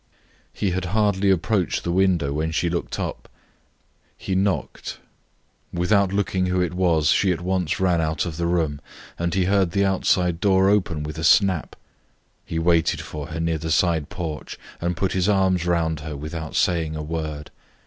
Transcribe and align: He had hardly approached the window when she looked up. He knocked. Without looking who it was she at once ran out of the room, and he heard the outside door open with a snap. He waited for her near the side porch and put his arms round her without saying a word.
He 0.51 0.71
had 0.71 0.85
hardly 0.97 1.29
approached 1.29 1.83
the 1.83 1.91
window 1.91 2.33
when 2.33 2.49
she 2.49 2.71
looked 2.71 2.99
up. 2.99 3.29
He 4.17 4.33
knocked. 4.33 4.97
Without 5.71 6.11
looking 6.11 6.47
who 6.47 6.59
it 6.59 6.73
was 6.73 7.09
she 7.09 7.31
at 7.31 7.39
once 7.41 7.79
ran 7.79 8.01
out 8.01 8.25
of 8.25 8.37
the 8.37 8.47
room, 8.47 8.81
and 9.19 9.35
he 9.35 9.45
heard 9.45 9.73
the 9.73 9.85
outside 9.85 10.39
door 10.39 10.69
open 10.71 11.03
with 11.03 11.19
a 11.19 11.23
snap. 11.23 11.75
He 12.43 12.57
waited 12.57 12.99
for 12.99 13.27
her 13.27 13.39
near 13.39 13.59
the 13.59 13.69
side 13.69 14.09
porch 14.09 14.57
and 14.79 14.97
put 14.97 15.11
his 15.11 15.29
arms 15.29 15.67
round 15.67 15.99
her 15.99 16.17
without 16.17 16.55
saying 16.55 16.95
a 16.95 17.03
word. 17.03 17.51